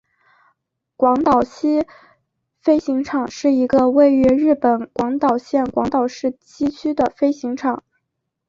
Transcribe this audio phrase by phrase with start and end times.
[0.97, 1.85] 广岛西
[2.59, 7.83] 飞行场是一个位于日本广岛县广岛市西区的飞行场。